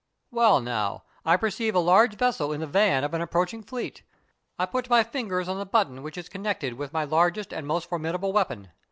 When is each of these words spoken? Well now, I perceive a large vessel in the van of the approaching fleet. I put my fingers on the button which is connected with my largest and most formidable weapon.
Well 0.31 0.61
now, 0.61 1.03
I 1.23 1.37
perceive 1.37 1.75
a 1.75 1.79
large 1.79 2.15
vessel 2.15 2.51
in 2.51 2.59
the 2.59 2.65
van 2.65 3.03
of 3.03 3.11
the 3.11 3.21
approaching 3.21 3.61
fleet. 3.61 4.01
I 4.57 4.65
put 4.65 4.89
my 4.89 5.03
fingers 5.03 5.47
on 5.47 5.59
the 5.59 5.63
button 5.67 6.01
which 6.01 6.17
is 6.17 6.27
connected 6.27 6.73
with 6.73 6.91
my 6.91 7.03
largest 7.03 7.53
and 7.53 7.67
most 7.67 7.87
formidable 7.87 8.33
weapon. 8.33 8.71